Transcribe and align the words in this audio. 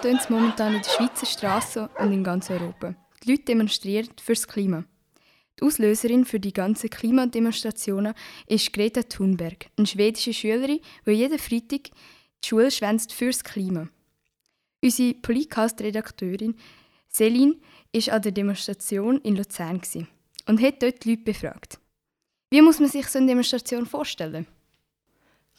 tönt 0.00 0.20
es 0.20 0.30
momentan 0.30 0.74
in 0.74 0.80
den 0.80 0.90
Schweizer 0.90 1.26
Straßen 1.26 1.88
und 1.98 2.12
in 2.12 2.24
ganz 2.24 2.48
Europa. 2.50 2.94
Die 3.22 3.32
Leute 3.32 3.44
demonstrieren 3.44 4.08
fürs 4.22 4.48
Klima. 4.48 4.84
Die 5.58 5.64
Auslöserin 5.64 6.24
für 6.24 6.40
die 6.40 6.54
ganzen 6.54 6.88
Klimademonstrationen 6.88 8.14
ist 8.46 8.72
Greta 8.72 9.02
Thunberg, 9.02 9.66
eine 9.76 9.86
schwedische 9.86 10.32
Schülerin, 10.32 10.80
die 11.04 11.10
jeden 11.10 11.38
Freitag 11.38 11.90
die 12.42 12.48
Schule 12.48 12.70
schwänzt 12.70 13.12
fürs 13.12 13.44
Klima. 13.44 13.88
Unsere 14.82 15.14
Polycast-Redakteurin 15.14 16.54
Celine 17.12 17.56
war 17.92 18.14
an 18.14 18.22
der 18.22 18.32
Demonstration 18.32 19.20
in 19.20 19.36
Luzern 19.36 19.82
und 20.46 20.62
hat 20.62 20.82
dort 20.82 21.04
die 21.04 21.10
Leute 21.10 21.24
befragt. 21.24 21.78
Wie 22.50 22.62
muss 22.62 22.80
man 22.80 22.88
sich 22.88 23.06
so 23.06 23.18
eine 23.18 23.26
Demonstration 23.26 23.84
vorstellen? 23.84 24.46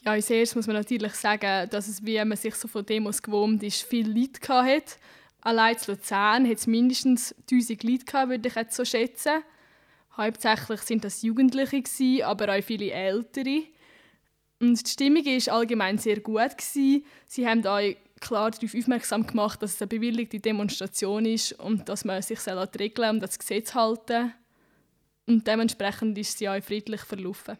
Ja, 0.04 0.14
als 0.14 0.32
erstes 0.32 0.56
muss 0.56 0.66
man 0.66 0.78
natürlich 0.78 1.14
sagen, 1.14 1.70
dass 1.70 1.88
es, 1.88 2.04
wie 2.04 2.24
man 2.26 2.36
sich 2.36 2.56
so 2.56 2.68
von 2.68 2.84
Demos 2.84 3.22
gewohnt 3.22 3.62
ist, 3.62 3.84
viel 3.84 4.10
Leute 4.10 4.40
hatte. 4.48 4.96
Allein 5.42 5.76
in 5.76 5.94
Luzern 5.94 6.48
hat 6.48 6.58
es 6.58 6.66
mindestens 6.66 7.36
1000 7.52 7.84
Leute 7.84 8.06
gehabt, 8.06 8.30
würde 8.30 8.48
ich 8.48 8.56
jetzt 8.56 8.76
so 8.76 8.84
schätzen. 8.84 9.44
Hauptsächlich 10.18 10.82
sind 10.82 11.04
das 11.04 11.22
Jugendliche, 11.22 11.82
gewesen, 11.82 12.24
aber 12.24 12.56
auch 12.56 12.64
viele 12.64 12.92
Ältere. 12.92 13.64
Und 14.60 14.86
die 14.86 14.90
Stimmung 14.90 15.24
war 15.24 15.54
allgemein 15.56 15.98
sehr 16.00 16.20
gut. 16.20 16.58
Gewesen. 16.58 17.06
Sie 17.28 17.48
haben 17.48 17.66
auch 17.66 17.96
klar 18.20 18.52
darauf 18.52 18.76
aufmerksam 18.76 19.26
gemacht, 19.26 19.62
dass 19.62 19.76
es 19.76 19.82
eine 19.82 19.88
bewilligte 19.88 20.40
Demonstration 20.40 21.26
ist 21.26 21.54
und 21.54 21.90
dass 21.90 22.06
man 22.06 22.22
sich 22.24 22.48
an 22.48 22.68
die 22.74 22.78
Regeln 22.78 23.16
und 23.16 23.20
das 23.22 23.38
Gesetz 23.38 23.74
halten 23.76 24.34
Und 25.28 25.46
dementsprechend 25.46 26.18
ist 26.18 26.38
sie 26.40 26.50
auch 26.50 26.64
friedlich 26.64 27.02
verlaufen. 27.02 27.58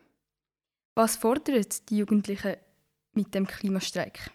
Was 0.94 1.16
fordern 1.16 1.66
die 1.88 1.98
Jugendlichen 1.98 2.58
mit 3.14 3.34
dem 3.34 3.48
Klimastreik? 3.48 4.30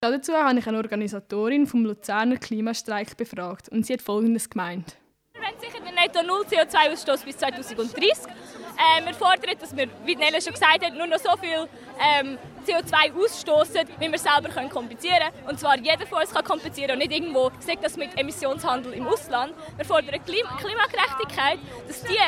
Dazu 0.00 0.32
habe 0.32 0.56
ich 0.56 0.66
eine 0.68 0.78
Organisatorin 0.78 1.66
vom 1.66 1.84
Luzerner 1.84 2.36
Klimastreik 2.36 3.16
befragt 3.16 3.68
und 3.70 3.84
sie 3.84 3.94
hat 3.94 4.02
Folgendes 4.02 4.48
gemeint. 4.48 4.96
Wir 5.32 5.42
wollen 5.42 5.58
sicher 5.58 5.84
den 5.84 5.94
Netto 5.96 6.22
Null 6.22 6.42
CO2-Ausstoß 6.42 7.24
bis 7.24 7.38
2030. 7.38 8.32
Äh, 8.76 9.04
wir 9.04 9.14
fordern, 9.14 9.56
dass 9.58 9.76
wir, 9.76 9.88
wie 10.04 10.16
Nella 10.16 10.40
schon 10.40 10.52
gesagt 10.52 10.84
hat, 10.84 10.94
nur 10.94 11.06
noch 11.06 11.18
so 11.18 11.36
viel 11.36 11.68
ähm, 12.00 12.38
CO2 12.66 13.24
ausstoßen, 13.24 13.88
wie 13.98 14.10
wir 14.10 14.18
selber 14.18 14.48
können 14.48 14.68
kompensieren 14.68 15.18
können. 15.18 15.48
Und 15.48 15.60
zwar 15.60 15.76
jeder 15.78 16.06
von 16.06 16.20
uns 16.20 16.32
kann 16.32 16.44
kompensieren 16.44 16.92
und 16.92 16.98
nicht 16.98 17.12
irgendwo, 17.12 17.50
sagt 17.60 17.84
das 17.84 17.96
mit 17.96 18.16
Emissionshandel 18.18 18.92
im 18.94 19.06
Ausland. 19.06 19.54
Wir 19.76 19.84
fordern 19.84 20.22
Klima 20.24 20.56
Klimagerechtigkeit, 20.56 21.58
dass 21.88 22.02
die, 22.02 22.18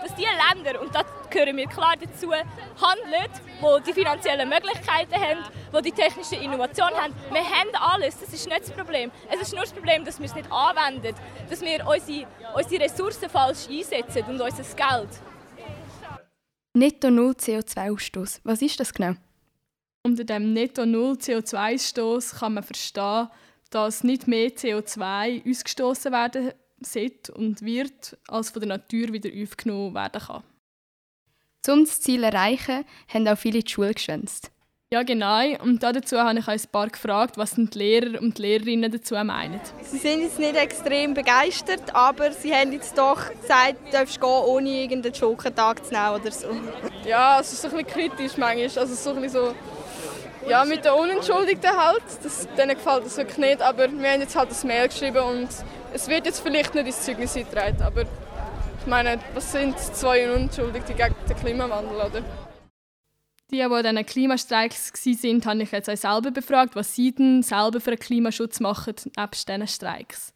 dass 0.00 0.14
die 0.14 0.24
Länder, 0.24 0.80
und 0.80 0.94
da 0.94 1.02
gehören 1.30 1.56
wir 1.56 1.66
klar 1.66 1.94
dazu, 2.00 2.32
handeln, 2.32 3.30
die 3.60 3.82
die 3.86 3.92
finanziellen 3.92 4.48
Möglichkeiten 4.48 5.14
haben, 5.14 5.44
die 5.78 5.90
die 5.90 5.92
technische 5.92 6.36
Innovation 6.36 6.90
haben. 6.90 7.14
Wir 7.30 7.44
haben 7.44 7.70
alles, 7.74 8.18
das 8.18 8.32
ist 8.32 8.46
nicht 8.46 8.60
das 8.60 8.70
Problem. 8.70 9.10
Es 9.30 9.40
ist 9.40 9.52
nur 9.52 9.62
das 9.62 9.72
Problem, 9.72 10.04
dass 10.04 10.18
wir 10.18 10.26
es 10.26 10.34
nicht 10.34 10.50
anwenden, 10.50 11.14
dass 11.48 11.60
wir 11.60 11.86
unsere, 11.86 12.26
unsere 12.54 12.84
Ressourcen 12.84 13.28
falsch 13.28 13.68
einsetzen 13.68 14.24
und 14.24 14.40
unser 14.40 14.62
Geld. 14.62 15.08
Netto 16.72 17.10
Null 17.10 17.32
CO2-Ausstoß. 17.32 18.40
Was 18.44 18.62
ist 18.62 18.78
das 18.78 18.94
genau? 18.94 19.14
Unter 20.04 20.22
dem 20.22 20.52
Netto 20.52 20.86
Null 20.86 21.14
CO2-Ausstoß 21.14 22.38
kann 22.38 22.54
man 22.54 22.62
verstehen, 22.62 23.28
dass 23.70 24.04
nicht 24.04 24.28
mehr 24.28 24.50
CO2 24.50 25.50
ausgestoßen 25.50 26.12
werden 26.12 26.52
sollte 26.80 27.34
und 27.34 27.62
wird, 27.62 28.16
als 28.28 28.50
von 28.50 28.60
der 28.60 28.68
Natur 28.68 29.12
wieder 29.12 29.30
aufgenommen 29.42 29.94
werden 29.94 30.22
kann. 30.22 30.44
Um 31.68 31.84
das 31.84 32.00
Ziel 32.00 32.20
zu 32.20 32.26
erreichen, 32.26 32.84
haben 33.08 33.28
auch 33.28 33.36
viele 33.36 33.62
die 33.62 33.70
Schule 33.70 33.92
geschwänzt. 33.92 34.52
Ja, 34.92 35.04
genau. 35.04 35.40
Und 35.62 35.84
dazu 35.84 36.18
habe 36.18 36.40
ich 36.40 36.48
ein 36.48 36.60
paar 36.72 36.88
gefragt, 36.88 37.38
was 37.38 37.54
die 37.54 37.68
Lehrer 37.78 38.20
und 38.20 38.38
die 38.38 38.42
Lehrerinnen 38.42 38.90
dazu 38.90 39.14
meinen. 39.14 39.60
Sie 39.84 39.98
sind 39.98 40.22
jetzt 40.22 40.40
nicht 40.40 40.56
extrem 40.56 41.14
begeistert, 41.14 41.94
aber 41.94 42.32
sie 42.32 42.52
haben 42.52 42.72
jetzt 42.72 42.98
doch 42.98 43.30
gesagt, 43.40 43.76
du 43.86 43.92
darfst 43.92 44.20
gehen, 44.20 44.28
ohne 44.28 44.68
irgendeinen 44.68 45.14
Schurkentag 45.14 45.86
zu 45.86 45.92
nehmen 45.94 46.20
oder 46.20 46.32
so. 46.32 46.48
Ja, 47.06 47.38
es 47.38 47.52
ist 47.52 47.64
ein 47.66 47.70
bisschen 47.70 47.86
kritisch 47.86 48.36
manchmal. 48.36 48.64
Also 48.64 48.94
so 48.96 49.10
ein 49.10 49.22
bisschen 49.22 49.54
so, 49.54 50.48
ja, 50.48 50.64
mit 50.64 50.84
den 50.84 50.90
Unentschuldigten 50.90 51.70
halt. 51.70 52.02
Das, 52.24 52.48
denen 52.58 52.74
gefällt 52.74 53.06
das 53.06 53.16
wirklich 53.16 53.38
nicht, 53.38 53.62
aber 53.62 53.88
wir 53.92 54.10
haben 54.10 54.20
jetzt 54.20 54.34
halt 54.34 54.50
das 54.50 54.64
Mail 54.64 54.88
geschrieben 54.88 55.22
und 55.22 55.50
es 55.94 56.08
wird 56.08 56.26
jetzt 56.26 56.40
vielleicht 56.40 56.74
nicht 56.74 56.86
ins 56.88 57.00
Zeugnis 57.04 57.36
eingetragen, 57.36 57.80
aber 57.80 58.00
ich 58.00 58.86
meine, 58.86 59.20
was 59.34 59.52
sind 59.52 59.78
zwei 59.78 60.28
Unentschuldigte 60.28 60.94
gegen 60.94 61.14
den 61.28 61.36
Klimawandel, 61.36 61.94
oder? 61.94 62.49
Die, 63.50 63.56
die 63.56 63.62
an 63.62 63.82
diesen 63.82 64.06
Klimastreiks 64.06 64.92
waren, 64.92 65.44
habe 65.44 65.62
ich 65.62 65.72
jetzt 65.72 65.90
auch 65.90 65.96
selber 65.96 66.30
befragt, 66.30 66.76
was 66.76 66.94
sie 66.94 67.12
denn 67.12 67.42
selber 67.42 67.80
für 67.80 67.90
einen 67.90 67.98
Klimaschutz 67.98 68.60
machen, 68.60 68.94
nebst 69.16 69.48
diesen 69.48 69.66
Streiks. 69.66 70.32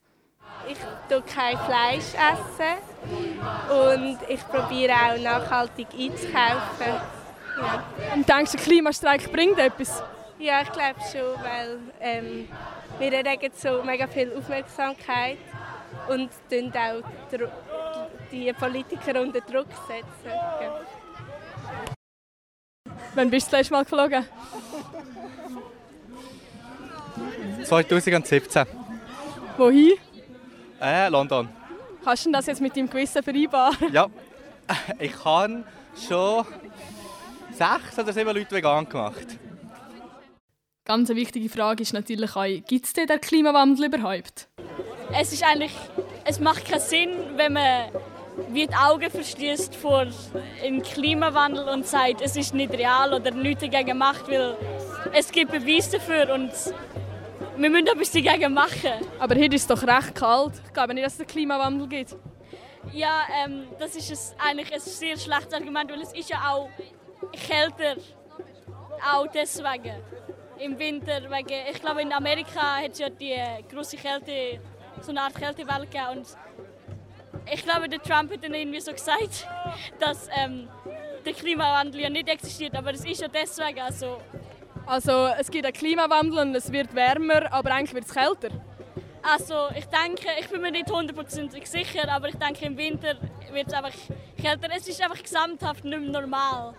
Ich 0.66 0.76
esse 0.76 1.22
kein 1.22 1.58
Fleisch 1.58 2.14
essen 2.14 2.78
und 3.70 4.18
ich 4.28 4.40
probiere 4.48 4.92
auch 4.92 5.20
nachhaltig 5.20 5.86
einzukaufen. 5.92 6.94
Ja. 7.60 7.84
Und 8.14 8.28
denkst 8.28 8.52
du, 8.52 8.56
der 8.56 8.66
Klimastreik 8.66 9.30
bringt 9.30 9.58
etwas? 9.58 10.02
Ja, 10.38 10.62
ich 10.62 10.72
glaube 10.72 11.00
schon, 11.12 11.44
weil 11.44 11.78
ähm, 12.00 12.48
wir 12.98 13.12
erregen 13.12 13.52
so 13.54 13.82
mega 13.84 14.08
viel 14.08 14.32
Aufmerksamkeit 14.36 15.38
und 16.08 16.30
auch 16.76 17.02
die 18.32 18.52
Politiker 18.52 19.20
unter 19.20 19.40
Druck 19.40 19.68
setzen. 19.86 20.34
Ja. 20.60 20.80
Wann 23.14 23.30
bist 23.30 23.48
du 23.48 23.50
das 23.52 23.60
letzte 23.60 23.72
Mal 23.72 23.84
geflogen? 23.84 24.24
2017. 27.64 28.66
Wohin? 29.56 29.92
Äh, 30.80 31.08
London. 31.08 31.48
Kannst 32.04 32.26
du 32.26 32.32
das 32.32 32.46
jetzt 32.46 32.60
mit 32.60 32.76
deinem 32.76 32.90
Gewissen 32.90 33.22
vereinbaren? 33.22 33.92
Ja, 33.92 34.08
ich 34.98 35.24
habe 35.24 35.64
schon 36.06 36.44
sechs 37.52 37.98
oder 37.98 38.12
sieben 38.12 38.36
Leute 38.36 38.54
vegan 38.54 38.88
gemacht. 38.88 39.38
Ganz 40.84 41.08
eine 41.08 41.18
wichtige 41.18 41.48
Frage 41.48 41.82
ist 41.82 41.94
natürlich 41.94 42.36
auch, 42.36 42.44
gibt 42.44 42.84
es 42.84 42.92
denn 42.92 43.06
den 43.06 43.20
Klimawandel 43.20 43.86
überhaupt? 43.86 44.48
Es 45.18 45.32
ist 45.32 45.42
eigentlich, 45.42 45.72
es 46.24 46.40
macht 46.40 46.66
keinen 46.66 46.80
Sinn, 46.80 47.10
wenn 47.36 47.54
man 47.54 47.88
wie 48.48 48.66
die 48.66 48.74
Augen 48.74 49.10
verschließt 49.10 49.74
vor 49.76 50.06
dem 50.62 50.82
Klimawandel 50.82 51.68
und 51.68 51.86
sagt, 51.86 52.20
es 52.20 52.36
ist 52.36 52.54
nicht 52.54 52.72
real 52.72 53.12
oder 53.14 53.30
nichts 53.30 53.62
dagegen 53.62 53.98
macht, 53.98 54.28
weil 54.28 54.56
es 55.12 55.30
gibt 55.30 55.52
Beweise 55.52 55.98
dafür 55.98 56.34
und 56.34 56.50
wir 57.56 57.70
müssen 57.70 57.86
etwas 57.86 58.10
dagegen 58.10 58.52
machen. 58.52 58.92
Aber 59.18 59.34
hier 59.34 59.52
ist 59.52 59.62
es 59.62 59.66
doch 59.66 59.82
recht 59.86 60.14
kalt. 60.14 60.54
Ich 60.66 60.72
glaube 60.72 60.94
nicht, 60.94 61.06
dass 61.06 61.14
es 61.14 61.20
einen 61.20 61.28
Klimawandel 61.28 61.86
gibt. 61.88 62.16
Ja, 62.92 63.22
ähm, 63.44 63.66
das 63.78 63.94
ist 63.96 64.10
es 64.10 64.34
eigentlich 64.38 64.72
ein 64.72 64.80
sehr 64.80 65.16
schlechtes 65.16 65.54
Argument, 65.54 65.90
weil 65.90 66.02
es 66.02 66.12
ist 66.12 66.28
ja 66.28 66.38
auch 66.50 66.68
kälter. 67.32 68.00
Auch 69.12 69.26
deswegen. 69.28 69.94
Im 70.58 70.78
Winter 70.78 71.20
wegen, 71.30 71.66
ich 71.70 71.80
glaube 71.80 72.02
in 72.02 72.12
Amerika 72.12 72.76
hat 72.76 72.92
es 72.92 72.98
ja 72.98 73.08
die 73.08 73.34
große 73.72 73.96
Kälte, 73.96 74.60
so 75.00 75.10
eine 75.10 75.22
Art 75.22 75.34
Kältewelle 75.34 75.86
gegeben 75.86 76.18
und 76.18 76.26
ich 77.52 77.62
glaube, 77.62 77.88
der 77.88 78.02
Trump 78.02 78.32
hat 78.32 78.42
dann 78.42 78.54
irgendwie 78.54 78.80
so 78.80 78.92
gesagt, 78.92 79.46
dass 80.00 80.28
ähm, 80.36 80.68
der 81.24 81.32
Klimawandel 81.32 82.00
ja 82.02 82.10
nicht 82.10 82.28
existiert, 82.28 82.74
aber 82.74 82.92
es 82.92 83.04
ist 83.04 83.20
ja 83.20 83.28
deswegen 83.28 83.80
also. 83.80 84.20
Also 84.86 85.28
es 85.38 85.50
gibt 85.50 85.64
einen 85.64 85.74
Klimawandel 85.74 86.38
und 86.40 86.54
es 86.54 86.70
wird 86.70 86.94
wärmer, 86.94 87.50
aber 87.52 87.72
eigentlich 87.72 87.94
wird 87.94 88.04
es 88.04 88.12
kälter. 88.12 88.50
Also 89.22 89.68
ich 89.74 89.86
denke, 89.86 90.28
ich 90.38 90.48
bin 90.48 90.60
mir 90.60 90.70
nicht 90.70 90.90
hundertprozentig 90.90 91.66
sicher, 91.66 92.06
aber 92.10 92.28
ich 92.28 92.36
denke 92.36 92.66
im 92.66 92.76
Winter 92.76 93.16
wird 93.52 93.68
es 93.68 93.72
einfach 93.72 93.94
kälter. 94.38 94.68
Es 94.76 94.86
ist 94.86 95.02
einfach 95.02 95.22
gesamthaft 95.22 95.84
nicht 95.84 95.98
mehr 95.98 96.20
normal. 96.20 96.74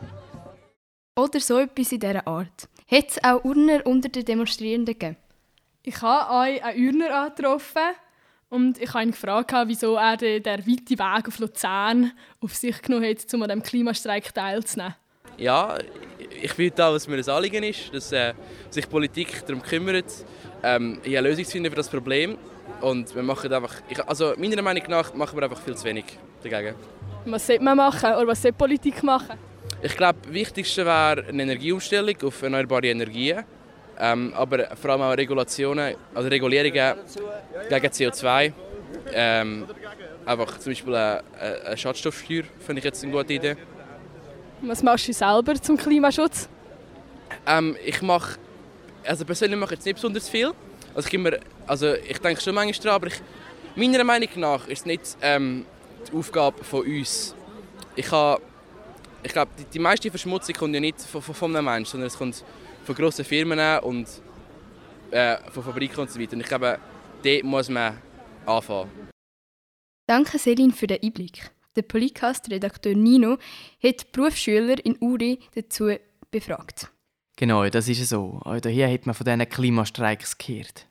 Oder 1.18 1.40
so 1.40 1.58
etwas 1.58 1.92
in 1.92 2.00
dieser 2.00 2.28
Art. 2.28 2.70
Hat 2.92 3.10
es 3.10 3.24
auch 3.24 3.44
Urner 3.44 3.86
unter 3.88 4.10
den 4.10 4.26
Demonstrierenden 4.26 4.94
gegeben? 4.94 5.18
Ich 5.82 6.00
habe 6.02 6.30
auch 6.30 6.66
einen 6.66 6.86
Urner 6.86 7.16
angetroffen 7.16 7.96
und 8.50 8.80
ich 8.82 8.94
habe 8.94 9.04
ihn 9.04 9.12
gefragt, 9.12 9.54
wieso 9.66 9.96
er 9.96 10.18
den, 10.18 10.42
den 10.42 10.60
weiten 10.60 11.00
Weg 11.00 11.28
auf 11.28 11.40
Luzern 11.40 12.12
auf 12.42 12.56
sich 12.56 12.82
genommen 12.82 13.10
hat, 13.10 13.34
um 13.34 13.44
an 13.44 13.50
diesem 13.50 13.64
Klimastreik 13.64 14.34
teilzunehmen. 14.34 14.96
Ja, 15.38 15.78
ich 16.42 16.54
finde 16.54 16.86
auch, 16.86 16.94
dass 16.94 17.08
mir 17.08 17.18
ein 17.18 17.30
Anliegen 17.30 17.64
ist, 17.64 17.94
dass 17.94 18.12
äh, 18.12 18.34
sich 18.70 18.90
Politik 18.90 19.46
darum 19.46 19.62
kümmert, 19.62 20.06
ähm, 20.64 21.00
eine 21.06 21.22
Lösung 21.22 21.44
zu 21.44 21.52
finden 21.52 21.70
für 21.70 21.76
das 21.76 21.90
Problem. 21.90 22.38
Und 22.82 23.14
wir 23.16 23.24
machen 23.24 23.52
einfach, 23.52 23.76
ich, 23.90 24.02
also 24.04 24.34
meiner 24.38 24.62
Meinung 24.62 24.84
nach 24.88 25.14
machen 25.14 25.38
wir 25.38 25.44
einfach 25.44 25.62
viel 25.62 25.76
zu 25.76 25.86
wenig 25.86 26.06
dagegen. 26.44 26.76
Was 27.26 27.48
sollte 27.48 27.64
man 27.64 27.78
machen 27.78 28.14
oder 28.14 28.28
was 28.28 28.42
sollte 28.42 28.58
Politik 28.58 29.04
machen? 29.04 29.38
Ich 29.82 29.96
glaube, 29.96 30.20
das 30.24 30.34
Wichtigste 30.34 30.86
wäre 30.86 31.26
eine 31.28 31.44
Energieumstellung 31.44 32.16
auf 32.24 32.42
erneuerbare 32.42 32.88
Energien. 32.88 33.44
Ähm, 33.98 34.34
aber 34.36 34.76
vor 34.76 34.92
allem 34.92 35.02
auch 35.02 35.18
Regulationen, 35.18 35.96
also 36.14 36.28
Regulierungen 36.28 36.98
gegen 37.70 37.88
CO2. 37.88 38.52
Ähm, 39.14 39.68
einfach 40.26 40.58
zum 40.60 40.72
Beispiel 40.72 40.96
eine, 40.96 41.24
eine 41.66 41.78
Schadstoffsteuer 41.78 42.44
finde 42.60 42.80
ich 42.80 42.86
jetzt 42.86 43.04
eine 43.04 43.12
gute 43.12 43.34
Idee. 43.34 43.56
Was 44.62 44.84
machst 44.84 45.08
du 45.08 45.14
selber 45.14 45.56
zum 45.56 45.78
Klimaschutz? 45.78 46.50
Ähm, 47.46 47.76
ich 47.86 48.02
mache, 48.02 48.38
also 49.06 49.26
persönlich 49.26 49.60
mache 49.60 49.74
ich 49.74 49.80
jetzt 49.80 49.86
nicht 49.86 49.96
besonders 49.96 50.30
viel. 50.30 50.52
Also 50.94 51.08
ich 51.08 51.14
immer 51.14 51.32
also 51.68 51.94
ich 51.94 52.18
denke 52.20 52.42
schon 52.42 52.56
manchmal 52.56 52.84
daran, 52.84 52.96
aber 52.96 53.08
ich, 53.08 53.22
meiner 53.76 54.04
Meinung 54.04 54.30
nach 54.36 54.68
ist 54.68 54.82
es 54.82 54.86
nicht 54.86 55.18
ähm, 55.22 55.66
die 56.08 56.18
Aufgabe 56.18 56.64
von 56.64 56.86
uns. 56.86 57.36
Ich, 57.96 58.06
ich 58.06 59.32
glaube, 59.34 59.52
die, 59.58 59.66
die 59.66 59.80
meiste 59.80 60.10
Verschmutzung 60.10 60.56
kommt 60.56 60.74
ja 60.74 60.80
nicht 60.80 61.02
von, 61.02 61.22
von, 61.22 61.36
von 61.36 61.56
einem 61.56 61.66
Menschen, 61.66 61.92
sondern 61.92 62.08
es 62.08 62.18
kommt 62.18 62.44
von 62.86 62.96
grossen 62.96 63.26
Firmen 63.26 63.80
und 63.80 64.08
äh, 65.12 65.38
von 65.52 65.64
Fabriken 65.64 66.02
und 66.02 66.12
so 66.12 66.20
weiter. 66.20 66.34
Und 66.34 66.42
ich 66.42 66.48
glaube, 66.48 66.80
dort 67.24 67.44
muss 67.44 67.70
man 67.70 67.98
anfangen. 68.46 68.90
Danke 70.08 70.38
Selin 70.38 70.72
für 70.72 70.88
den 70.88 71.02
Einblick. 71.02 71.52
Der 71.76 71.82
Polycast-Redakteur 71.82 72.96
Nino 72.96 73.38
hat 73.84 74.12
Berufsschüler 74.12 74.76
in 74.86 74.98
Uri 75.02 75.40
dazu 75.56 75.92
befragt. 76.32 76.92
Genau, 77.36 77.68
das 77.68 77.90
ist 77.90 78.08
so. 78.08 78.40
Auch 78.44 78.60
hier 78.64 78.90
hat 78.90 79.06
man 79.06 79.16
von 79.16 79.26
diesen 79.26 79.50
Klimastreiks 79.50 80.38
gehört. 80.38 80.88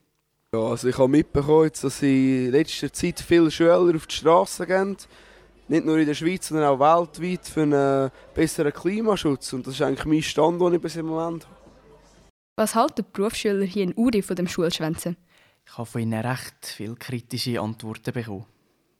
Ja, 0.52 0.60
also 0.60 0.88
ich 0.88 0.98
habe 0.98 1.08
mitbekommen, 1.08 1.70
dass 1.80 2.02
in 2.02 2.50
letzter 2.50 2.92
Zeit 2.92 3.20
viele 3.20 3.50
Schüler 3.50 3.80
auf 3.80 4.06
die 4.06 4.14
Straße 4.14 4.66
gehen. 4.66 4.96
Nicht 5.68 5.86
nur 5.86 5.96
in 5.96 6.06
der 6.06 6.14
Schweiz, 6.14 6.48
sondern 6.48 6.66
auch 6.66 6.78
weltweit 6.78 7.46
für 7.46 7.62
einen 7.62 8.10
besseren 8.34 8.72
Klimaschutz. 8.72 9.54
Und 9.54 9.66
das 9.66 9.74
ist 9.74 9.82
eigentlich 9.82 10.04
mein 10.04 10.22
Stand, 10.22 10.60
den 10.60 10.74
ich 10.74 10.80
bis 10.80 10.96
im 10.96 11.06
Moment 11.06 11.46
habe. 11.46 11.53
Was 12.56 12.76
halten 12.76 13.02
die 13.02 13.12
Berufsschüler 13.12 13.64
hier 13.64 13.82
in 13.82 13.94
Uri 13.96 14.22
von 14.22 14.36
dem 14.36 14.46
Schulschwänzen? 14.46 15.16
Ich 15.66 15.76
habe 15.76 15.86
von 15.86 16.00
ihnen 16.00 16.24
recht 16.24 16.54
viele 16.62 16.94
kritische 16.94 17.60
Antworten 17.60 18.12
bekommen. 18.12 18.46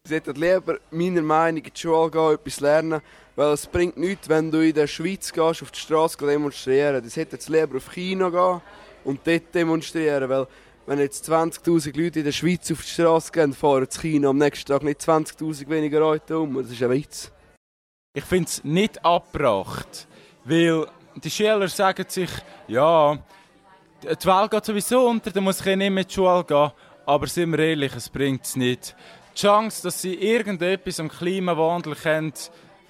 Sie 0.03 0.13
sollten 0.13 0.35
lieber 0.35 0.79
meiner 0.91 1.23
Meinung 1.23 1.61
nach 1.61 1.69
in 1.69 1.73
die 1.73 1.81
Schule 1.81 2.11
gehen, 2.11 2.35
etwas 2.35 2.59
lernen, 2.59 3.01
weil 3.37 3.53
es 3.53 3.69
bringt 3.69 3.97
nichts, 3.97 4.29
wenn 4.29 4.51
du 4.51 4.59
in 4.59 4.75
der 4.75 4.89
Schweiz 4.89 5.33
gehst, 5.33 5.63
auf 5.63 5.71
die 5.71 5.79
Straße 5.79 6.19
demonstrieren. 6.19 7.05
Sie 7.05 7.11
sollten 7.11 7.37
jetzt 7.37 7.49
lieber 7.49 7.77
auf 7.77 7.93
China 7.93 8.29
gehen 8.29 8.61
und 9.05 9.21
dort 9.25 9.55
demonstrieren, 9.55 10.29
weil 10.29 10.49
wenn 10.87 10.99
jetzt 10.99 11.31
20'000 11.31 11.97
Leute 11.97 12.19
in 12.19 12.25
der 12.25 12.33
Schweiz 12.33 12.73
auf 12.73 12.83
die 12.83 12.91
Straße 12.91 13.31
gehen, 13.31 13.53
fahren 13.53 13.89
zu 13.89 14.01
China 14.01 14.31
am 14.31 14.39
nächsten 14.39 14.67
Tag 14.67 14.83
nicht 14.83 15.01
20'000 15.01 15.69
weniger 15.69 16.01
Leute 16.01 16.41
um. 16.41 16.61
Das 16.61 16.73
ist 16.73 16.83
ein 16.83 16.91
Witz. 16.91 17.31
Ich 18.15 18.25
finde 18.25 18.49
es 18.49 18.65
nicht 18.65 19.05
abgebracht, 19.05 20.09
weil 20.45 20.89
die 21.15 21.31
Schüler 21.31 21.69
sagen 21.69 22.05
sich, 22.09 22.31
ja, 22.67 23.17
die 24.05 24.27
Welt 24.27 24.51
geht 24.51 24.65
sowieso 24.65 25.09
unter, 25.09 25.31
dann 25.31 25.45
muss 25.45 25.61
ich 25.61 25.67
nicht 25.67 25.79
mehr 25.79 26.03
in 26.03 26.09
die 26.09 26.13
Schule 26.15 26.45
gehen. 26.45 26.73
Aber 27.07 27.27
sind 27.27 27.53
wir 27.53 27.59
ehrlich, 27.59 27.95
es 27.95 28.09
bringt 28.09 28.45
es 28.45 28.57
nicht. 28.57 28.95
Die 29.35 29.41
Chance, 29.41 29.83
dass 29.83 30.01
sie 30.01 30.15
irgendetwas 30.15 31.01
am 31.01 31.09
Klimawandel 31.09 31.95
können, 31.95 32.33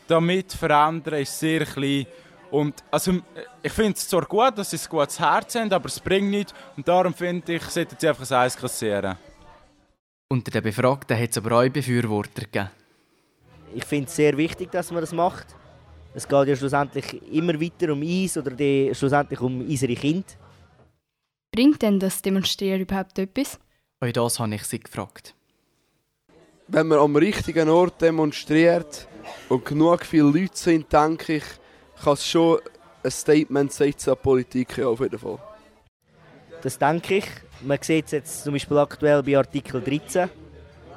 damit 0.06 0.52
verändern, 0.52 1.20
ist 1.20 1.38
sehr 1.38 1.64
klein. 1.64 2.06
Und 2.50 2.84
also, 2.90 3.14
ich 3.62 3.72
finde 3.72 3.94
es 3.94 4.08
zwar 4.08 4.26
gut, 4.26 4.56
dass 4.56 4.70
sie 4.70 4.76
ein 4.76 4.88
gutes 4.88 5.18
Herz 5.18 5.54
haben, 5.56 5.72
aber 5.72 5.86
es 5.86 5.98
bringt 5.98 6.30
nichts. 6.30 6.54
Und 6.76 6.86
darum 6.86 7.14
finde 7.14 7.54
ich, 7.54 7.62
sollten 7.64 7.96
sie 7.98 8.08
einfach 8.08 8.30
ein 8.30 8.36
Eis 8.36 8.56
kassieren. 8.56 9.16
Unter 10.28 10.50
den 10.50 10.62
Befragten 10.62 11.18
hat 11.18 11.30
es 11.30 11.38
aber 11.38 11.58
auch 11.58 11.68
Befürworter 11.68 12.42
gegeben. 12.42 12.70
Ich 13.74 13.84
finde 13.84 14.06
es 14.06 14.14
sehr 14.14 14.36
wichtig, 14.36 14.70
dass 14.70 14.92
man 14.92 15.00
das 15.00 15.12
macht. 15.12 15.46
Es 16.14 16.28
geht 16.28 16.48
ja 16.48 16.54
schlussendlich 16.54 17.20
immer 17.32 17.60
weiter 17.60 17.92
um 17.92 18.02
uns 18.02 18.36
oder 18.36 18.52
schlussendlich 18.94 19.40
um 19.40 19.60
unsere 19.60 19.94
Kinder. 19.94 20.24
Bringt 21.54 21.82
denn 21.82 22.00
das 22.00 22.20
Demonstrieren 22.20 22.80
überhaupt 22.80 23.16
etwas? 23.16 23.60
Auch 24.00 24.10
das 24.10 24.40
habe 24.40 24.56
ich 24.56 24.64
sie 24.64 24.80
gefragt. 24.80 25.36
Wenn 26.66 26.88
man 26.88 26.98
am 26.98 27.14
richtigen 27.14 27.68
Ort 27.68 28.02
demonstriert 28.02 29.06
und 29.48 29.64
genug 29.64 30.04
viele 30.04 30.24
Leute 30.24 30.56
sind, 30.56 30.92
denke 30.92 31.36
ich, 31.36 31.44
kann 32.02 32.14
es 32.14 32.26
schon 32.26 32.58
ein 33.04 33.10
Statement 33.12 33.72
setzen 33.72 34.10
an 34.10 34.16
die 34.16 34.22
Politik 34.24 34.78
ja, 34.78 34.88
auf 34.88 34.98
jeden 34.98 35.16
Fall. 35.16 35.38
Das 36.60 36.76
denke 36.76 37.18
ich. 37.18 37.26
Man 37.62 37.78
sieht 37.80 38.06
es 38.06 38.10
jetzt 38.10 38.42
zum 38.42 38.54
Beispiel 38.54 38.78
aktuell 38.78 39.22
bei 39.22 39.38
Artikel 39.38 39.80
13, 39.80 40.28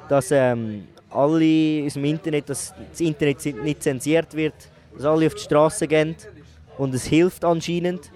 dass 0.08 0.32
ähm, 0.32 0.88
alle 1.10 1.84
aus 1.86 1.92
dem 1.92 2.04
Internet, 2.04 2.48
dass 2.48 2.74
das 2.90 3.00
Internet 3.00 3.62
nicht 3.62 3.84
zensiert 3.84 4.34
wird, 4.34 4.54
dass 4.96 5.04
alle 5.04 5.28
auf 5.28 5.34
die 5.34 5.42
Straße 5.42 5.86
gehen 5.86 6.16
und 6.78 6.92
es 6.94 7.04
hilft 7.04 7.44
anscheinend, 7.44 8.10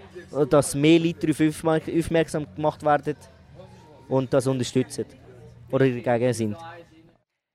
dass 0.49 0.75
mehr 0.75 0.99
Leute 0.99 1.27
darauf 1.27 1.65
aufmerksam 1.65 2.47
gemacht 2.55 2.83
werden 2.85 3.17
und 4.09 4.33
das 4.33 4.47
unterstützen 4.47 5.07
oder 5.71 5.89
dagegen 5.89 6.33
sind. 6.33 6.57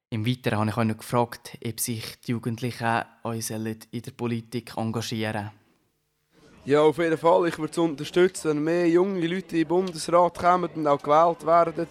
Im 0.10 0.26
Weiteren 0.26 0.60
habe 0.60 0.70
ich 0.70 0.78
auch 0.78 0.84
noch 0.86 0.98
gefragt, 0.98 1.58
ob 1.66 1.80
sich 1.80 2.04
die 2.22 2.32
Jugendlichen 2.32 3.04
uns 3.24 3.50
in 3.50 3.64
der 3.92 4.12
Politik 4.16 4.74
engagieren 4.78 5.52
Ja, 6.64 6.82
auf 6.82 6.98
jeden 6.98 7.18
Fall. 7.18 7.50
Ich 7.50 7.60
würde 7.60 7.72
es 7.72 7.78
unterstützen, 7.78 8.52
wenn 8.52 8.64
mehr 8.64 8.90
junge 8.90 9.28
Leute 9.28 9.58
in 9.58 9.64
den 9.64 9.68
Bundesrat 9.68 10.38
kommen 10.38 10.70
und 10.76 10.88
auch 10.88 11.02
gewählt 11.02 11.46
werden. 11.46 11.88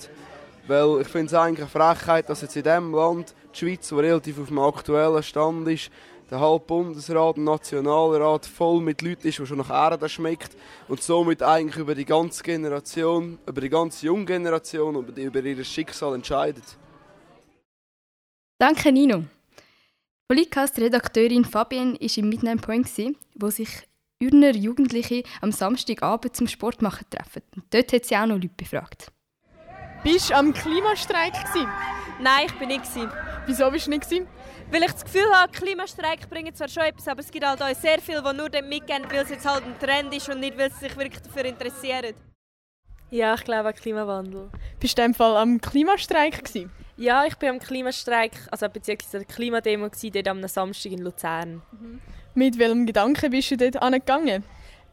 Weil 0.67 1.03
ich 1.03 1.09
finde 1.09 1.27
es 1.27 1.35
eigentlich 1.35 1.61
eine 1.75 1.95
Frechheit, 1.95 2.29
dass 2.29 2.41
jetzt 2.41 2.57
in 2.57 2.63
diesem 2.63 2.93
Land, 2.95 3.35
die 3.55 3.59
Schweiz, 3.59 3.89
die 3.89 3.95
relativ 3.95 4.41
auf 4.41 4.49
dem 4.49 4.59
aktuellen 4.59 5.23
Stand 5.23 5.69
ist, 5.69 5.91
der 6.31 6.41
halbe 6.41 6.65
Bundesrat 6.65 7.37
und 7.37 7.45
Nationalrat 7.45 8.47
voll 8.47 8.81
mit 8.81 9.03
Leuten 9.03 9.29
ist, 9.29 9.39
die 9.39 9.47
schon 9.47 9.59
nach 9.59 9.71
Erde 9.71 10.09
schmeckt 10.09 10.57
und 10.89 11.03
somit 11.03 11.43
eigentlich 11.43 11.77
über 11.77 11.95
die 11.95 12.05
ganze 12.05 12.43
Generation, 12.43 13.39
über 13.47 13.61
die 13.61 13.69
ganze 13.69 14.07
junge 14.07 14.25
Generation, 14.25 14.97
über, 14.97 15.13
die, 15.13 15.23
über 15.23 15.41
ihr 15.41 15.65
Schicksal 15.65 16.15
entscheidet. 16.15 16.65
Danke 18.59 18.91
Nino. 18.91 19.25
Podcast-Redakteurin 20.29 21.45
Fabienne 21.45 21.95
war 22.01 22.19
im 22.19 22.29
Midnight 22.29 22.63
Point, 22.63 22.91
wo 23.37 23.51
sich 23.51 23.69
Ürner 24.21 24.57
Jugendliche 24.57 25.23
am 25.41 25.53
Samstagabend 25.53 26.35
zum 26.35 26.49
Sport 26.49 26.83
machen 26.83 27.07
treffen. 27.11 27.43
Und 27.55 27.65
dort 27.73 27.93
hat 27.93 28.07
sie 28.07 28.17
auch 28.17 28.27
noch 28.27 28.37
Leute 28.37 28.51
befragt. 28.57 29.13
Bist 30.03 30.31
du 30.31 30.35
am 30.35 30.53
Klimastreik? 30.53 31.35
Gewesen? 31.35 31.69
Nein, 32.21 32.47
ich 32.47 32.53
bin 32.55 32.69
nicht. 32.69 32.83
Wieso 33.47 33.71
bist 33.71 33.87
du 33.87 33.91
nicht? 33.91 34.03
Gewesen? 34.03 34.27
Weil 34.71 34.83
ich 34.83 34.93
das 34.93 35.05
Gefühl 35.05 35.33
habe, 35.33 35.53
Klimastreik 35.53 36.29
bringt 36.29 36.57
zwar 36.57 36.69
schon 36.69 36.83
etwas, 36.83 37.07
aber 37.07 37.21
es 37.21 37.31
gibt 37.31 37.47
halt 37.47 37.63
auch 37.63 37.81
sehr 37.81 38.01
viele, 38.01 38.21
die 38.21 38.37
nur 38.37 38.51
mitgehen, 38.63 39.05
weil 39.09 39.23
es 39.23 39.31
jetzt 39.31 39.47
halt 39.47 39.65
ein 39.65 39.79
Trend 39.79 40.13
ist 40.13 40.29
und 40.29 40.41
nicht, 40.41 40.59
weil 40.59 40.71
sie 40.73 40.81
sich 40.81 40.97
wirklich 40.97 41.23
dafür 41.23 41.45
interessieren. 41.45 42.15
Ja, 43.11 43.35
ich 43.35 43.45
glaube 43.45 43.69
an 43.69 43.75
Klimawandel. 43.75 44.51
Bist 44.81 44.99
du 44.99 45.03
in 45.03 45.13
dem 45.13 45.15
Fall 45.15 45.37
am 45.37 45.61
Klimastreik? 45.61 46.45
Gewesen? 46.45 46.73
Ja, 46.97 47.25
ich 47.25 47.37
bin 47.37 47.51
am 47.51 47.59
Klimastreik, 47.61 48.33
also 48.51 48.69
beziehungsweise 48.69 49.19
der 49.19 49.27
Klimademo 49.27 49.89
dort 49.89 50.29
am 50.29 50.47
Samstag 50.49 50.93
in 50.93 51.03
Luzern. 51.03 51.63
Mhm. 51.71 52.01
Mit 52.35 52.59
welchem 52.59 52.85
Gedanken 52.85 53.31
bist 53.31 53.51
du 53.53 53.57
dort 53.57 53.81
angegangen? 53.81 54.43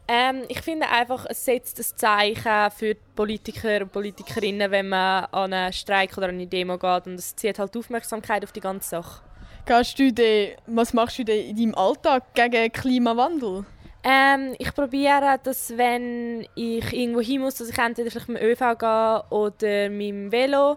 Ähm, 0.06 0.42
ich 0.48 0.60
finde 0.60 0.88
einfach, 0.88 1.24
es 1.28 1.44
setzt 1.44 1.78
ein 1.78 1.96
Zeichen 1.96 2.70
für 2.76 2.94
Politiker 3.16 3.80
und 3.82 3.92
Politikerinnen, 3.92 4.70
wenn 4.70 4.88
man 4.90 5.24
an 5.26 5.52
einen 5.52 5.72
Streik 5.72 6.16
oder 6.18 6.28
an 6.28 6.34
eine 6.34 6.46
Demo 6.46 6.76
geht 6.76 7.06
und 7.06 7.14
es 7.14 7.34
zieht 7.34 7.58
halt 7.58 7.74
Aufmerksamkeit 7.76 8.44
auf 8.44 8.52
die 8.52 8.60
ganze 8.60 8.90
Sache. 8.90 9.22
Gehst 9.64 9.98
du 9.98 10.12
de, 10.12 10.56
was 10.66 10.92
machst 10.92 11.18
du 11.18 11.22
in 11.22 11.56
deinem 11.56 11.74
Alltag 11.74 12.34
gegen 12.34 12.70
Klimawandel? 12.70 13.64
Ähm, 14.02 14.54
ich 14.58 14.74
probiere, 14.74 15.40
dass 15.42 15.78
wenn 15.78 16.46
ich 16.54 16.92
irgendwo 16.92 17.22
hin 17.22 17.40
muss, 17.40 17.54
dass 17.54 17.70
ich 17.70 17.78
entweder 17.78 18.10
mit 18.26 18.28
dem 18.28 18.36
ÖV 18.36 18.78
gehe 18.78 19.24
oder 19.30 19.88
mit 19.88 20.08
dem 20.08 20.30
Velo 20.30 20.76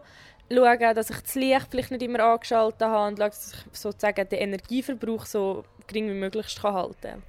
schaue, 0.50 0.94
dass 0.94 1.10
ich 1.10 1.20
das 1.20 1.36
Licht 1.36 1.68
vielleicht 1.70 1.92
nicht 1.92 2.04
immer 2.04 2.22
angeschaltet 2.22 2.82
habe 2.82 3.10
und 3.10 3.18
schaue, 3.18 3.28
dass 3.28 3.54
ich 3.54 3.78
sozusagen 3.78 4.30
den 4.30 4.40
Energieverbrauch 4.40 5.26
so 5.26 5.66
gering 5.86 6.08
wie 6.08 6.14
möglich 6.14 6.58
halten 6.64 6.96
kann. 7.02 7.24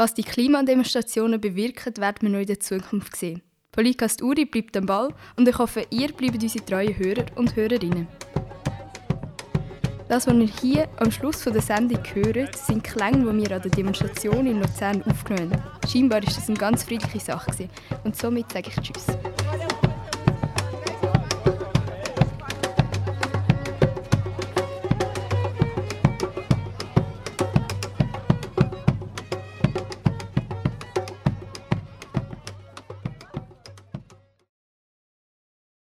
Was 0.00 0.14
die 0.14 0.22
Klimademonstrationen 0.22 1.38
bewirken, 1.38 1.94
werden 1.98 2.22
wir 2.22 2.30
noch 2.30 2.38
in 2.38 2.46
der 2.46 2.58
Zukunft 2.58 3.16
sehen. 3.16 3.42
Polycast 3.70 4.22
Uri 4.22 4.46
bleibt 4.46 4.74
am 4.78 4.86
Ball 4.86 5.12
und 5.36 5.46
ich 5.46 5.58
hoffe, 5.58 5.84
ihr 5.90 6.10
bleibt 6.10 6.42
unsere 6.42 6.64
treuen 6.64 6.96
Hörer 6.96 7.26
und 7.34 7.54
Hörerinnen. 7.54 8.08
Das, 10.08 10.26
was 10.26 10.34
ihr 10.34 10.48
hier 10.62 10.88
am 10.96 11.10
Schluss 11.10 11.44
der 11.44 11.60
Sendung 11.60 12.02
hört, 12.14 12.56
sind 12.56 12.82
Klänge, 12.82 13.30
die 13.30 13.42
wir 13.46 13.56
an 13.56 13.60
der 13.60 13.70
Demonstration 13.70 14.46
in 14.46 14.60
Luzern 14.60 15.02
aufgenommen 15.02 15.52
haben. 15.52 15.86
Scheinbar 15.86 16.22
war 16.22 16.32
das 16.32 16.48
eine 16.48 16.56
ganz 16.56 16.82
friedliche 16.82 17.20
Sache. 17.20 17.68
Und 18.02 18.16
somit 18.16 18.50
sage 18.50 18.70
ich 18.70 18.76
Tschüss. 18.76 19.04